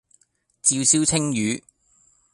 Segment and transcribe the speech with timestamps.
[0.63, 1.61] 照燒鯖魚